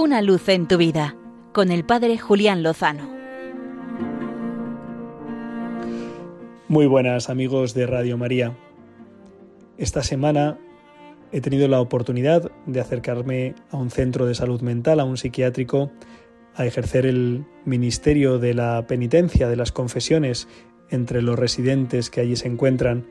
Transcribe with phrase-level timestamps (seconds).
[0.00, 1.16] Una luz en tu vida
[1.52, 3.10] con el Padre Julián Lozano.
[6.68, 8.56] Muy buenas amigos de Radio María.
[9.76, 10.56] Esta semana
[11.32, 15.90] he tenido la oportunidad de acercarme a un centro de salud mental, a un psiquiátrico,
[16.54, 20.46] a ejercer el ministerio de la penitencia, de las confesiones
[20.90, 23.08] entre los residentes que allí se encuentran,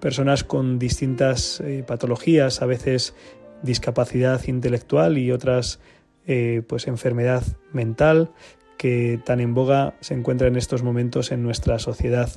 [0.00, 3.14] personas con distintas eh, patologías, a veces
[3.62, 5.78] discapacidad intelectual y otras
[6.26, 8.32] eh, pues enfermedad mental
[8.76, 12.30] que tan en boga se encuentra en estos momentos en nuestra sociedad.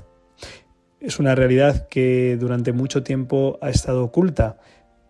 [1.00, 4.60] Es una realidad que durante mucho tiempo ha estado oculta,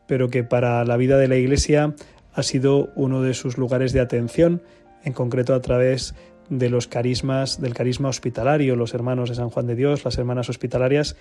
[0.08, 1.96] pero que para la vida de la Iglesia
[2.34, 4.62] ha sido uno de sus lugares de atención,
[5.04, 6.16] en concreto a través
[6.50, 10.50] de los carismas, del carisma hospitalario, los hermanos de San Juan de Dios, las hermanas
[10.50, 11.16] hospitalarias,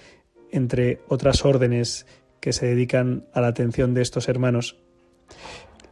[0.51, 2.07] entre otras órdenes
[2.41, 4.77] que se dedican a la atención de estos hermanos.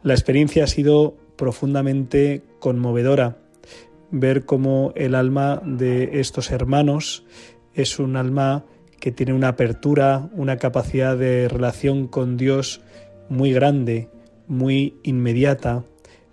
[0.03, 3.37] La experiencia ha sido profundamente conmovedora,
[4.11, 7.25] ver cómo el alma de estos hermanos
[7.73, 8.65] es un alma
[8.99, 12.81] que tiene una apertura, una capacidad de relación con Dios
[13.29, 14.09] muy grande,
[14.47, 15.83] muy inmediata,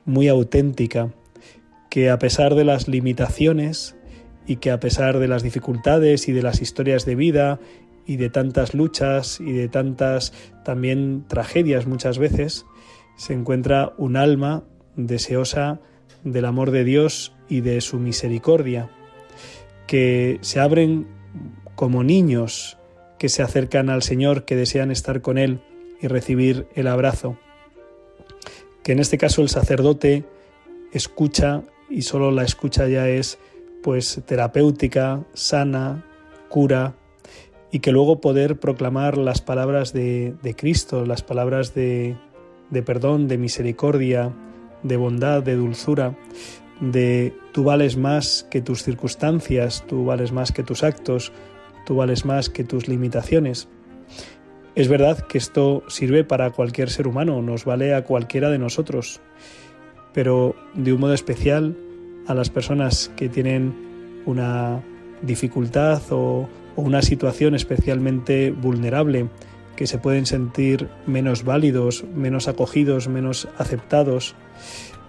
[0.05, 1.13] muy auténtica,
[1.91, 3.97] que a pesar de las limitaciones
[4.47, 7.61] y que a pesar de las dificultades y de las historias de vida
[8.07, 10.33] y de tantas luchas y de tantas
[10.65, 12.67] también tragedias muchas veces,
[13.17, 14.65] se encuentra un alma
[14.97, 15.81] deseosa
[16.23, 18.91] del amor de Dios y de su misericordia,
[19.87, 21.07] que se abren
[21.75, 22.79] como niños
[23.19, 25.61] que se acercan al Señor, que desean estar con Él
[26.01, 27.39] y recibir el abrazo.
[28.83, 30.25] Que en este caso el sacerdote
[30.93, 33.39] escucha y solo la escucha ya es
[33.83, 36.05] pues terapéutica, sana,
[36.49, 36.95] cura,
[37.71, 42.17] y que luego poder proclamar las palabras de, de Cristo, las palabras de,
[42.71, 44.33] de perdón, de misericordia,
[44.85, 46.17] de bondad, de dulzura,
[46.81, 51.33] de tú vales más que tus circunstancias, tú vales más que tus actos,
[51.85, 53.69] tú vales más que tus limitaciones.
[54.77, 59.21] Es verdad que esto sirve para cualquier ser humano, nos vale a cualquiera de nosotros,
[60.13, 61.77] pero de un modo especial
[62.27, 64.83] a las personas que tienen una
[65.23, 69.29] dificultad o, una situación especialmente vulnerable,
[69.77, 74.35] que se pueden sentir menos válidos, menos acogidos, menos aceptados,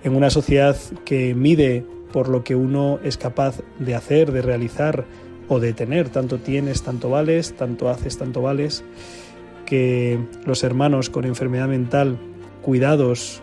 [0.03, 5.05] en una sociedad que mide por lo que uno es capaz de hacer, de realizar
[5.47, 8.83] o de tener, tanto tienes, tanto vales, tanto haces, tanto vales,
[9.65, 12.17] que los hermanos con enfermedad mental,
[12.61, 13.41] cuidados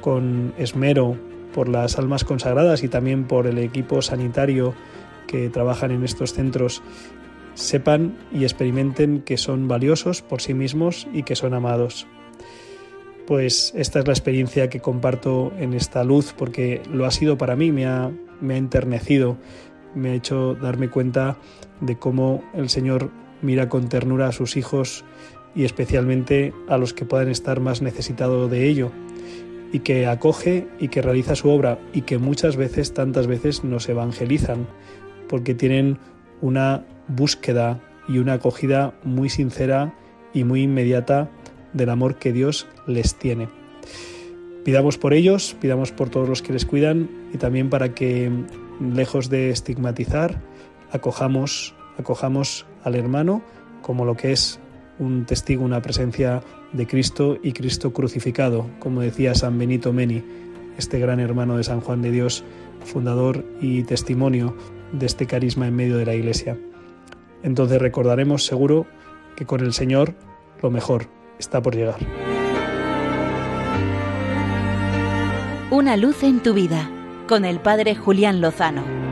[0.00, 1.16] con esmero
[1.52, 4.74] por las almas consagradas y también por el equipo sanitario
[5.26, 6.82] que trabajan en estos centros
[7.56, 12.06] sepan y experimenten que son valiosos por sí mismos y que son amados.
[13.26, 17.56] Pues esta es la experiencia que comparto en esta luz porque lo ha sido para
[17.56, 19.36] mí, me ha, me ha enternecido,
[19.96, 21.38] me ha hecho darme cuenta
[21.80, 23.10] de cómo el Señor
[23.42, 25.04] mira con ternura a sus hijos
[25.54, 28.92] y especialmente a los que puedan estar más necesitados de ello
[29.72, 33.88] y que acoge y que realiza su obra y que muchas veces, tantas veces nos
[33.88, 34.66] evangelizan
[35.28, 35.98] porque tienen
[36.40, 39.94] una búsqueda y una acogida muy sincera
[40.32, 41.30] y muy inmediata
[41.72, 43.48] del amor que Dios les tiene.
[44.64, 48.30] Pidamos por ellos, pidamos por todos los que les cuidan y también para que,
[48.80, 50.40] lejos de estigmatizar,
[50.90, 53.42] acojamos, acojamos al hermano
[53.82, 54.58] como lo que es
[54.98, 56.42] un testigo, una presencia
[56.72, 60.24] de Cristo y Cristo crucificado, como decía San Benito Meni,
[60.78, 62.44] este gran hermano de San Juan de Dios,
[62.84, 64.56] fundador y testimonio
[64.92, 66.58] de este carisma en medio de la Iglesia.
[67.42, 68.86] Entonces recordaremos seguro
[69.36, 70.14] que con el Señor
[70.62, 71.06] lo mejor
[71.38, 71.98] está por llegar.
[75.70, 76.88] Una luz en tu vida
[77.28, 79.05] con el Padre Julián Lozano.